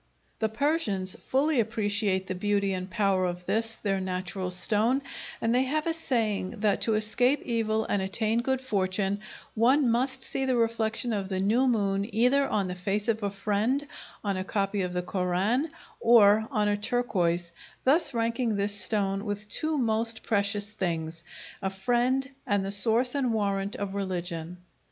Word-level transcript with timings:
The 0.39 0.49
Persians 0.49 1.15
fully 1.25 1.59
appreciate 1.59 2.25
the 2.25 2.33
beauty 2.33 2.73
and 2.73 2.89
power 2.89 3.25
of 3.27 3.45
this, 3.45 3.77
their 3.77 4.01
national 4.01 4.49
stone, 4.49 5.03
and 5.39 5.53
they 5.53 5.61
have 5.65 5.85
a 5.85 5.93
saying 5.93 6.61
that 6.61 6.81
to 6.81 6.95
escape 6.95 7.43
evil 7.45 7.85
and 7.85 8.01
attain 8.01 8.39
good 8.41 8.61
fortune 8.61 9.19
one 9.53 9.91
must 9.91 10.23
see 10.23 10.43
the 10.43 10.55
reflection 10.55 11.13
of 11.13 11.29
the 11.29 11.39
new 11.39 11.67
moon 11.67 12.09
either 12.15 12.47
on 12.47 12.67
the 12.67 12.73
face 12.73 13.07
of 13.09 13.21
a 13.21 13.29
friend, 13.29 13.85
on 14.23 14.37
a 14.37 14.43
copy 14.43 14.81
of 14.81 14.93
the 14.93 15.03
Koran, 15.03 15.69
or 15.99 16.47
on 16.49 16.67
a 16.67 16.77
turquoise, 16.77 17.53
thus 17.83 18.11
ranking 18.11 18.55
this 18.55 18.73
stone 18.73 19.23
with 19.23 19.47
two 19.49 19.77
most 19.77 20.23
precious 20.23 20.71
things, 20.71 21.23
a 21.61 21.69
friend 21.69 22.27
and 22.47 22.65
the 22.65 22.71
source 22.71 23.13
and 23.13 23.33
warrant 23.35 23.75
of 23.75 23.93
religion. 23.93 24.57